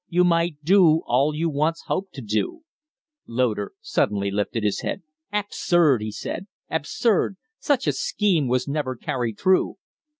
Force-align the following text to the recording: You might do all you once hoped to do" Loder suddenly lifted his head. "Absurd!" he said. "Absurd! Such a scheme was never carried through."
You 0.09 0.23
might 0.23 0.63
do 0.63 1.03
all 1.05 1.35
you 1.35 1.47
once 1.47 1.83
hoped 1.85 2.15
to 2.15 2.21
do" 2.23 2.63
Loder 3.27 3.73
suddenly 3.81 4.31
lifted 4.31 4.63
his 4.63 4.81
head. 4.81 5.03
"Absurd!" 5.31 6.01
he 6.01 6.11
said. 6.11 6.47
"Absurd! 6.71 7.37
Such 7.59 7.85
a 7.85 7.91
scheme 7.91 8.47
was 8.47 8.67
never 8.67 8.95
carried 8.95 9.37
through." 9.37 9.77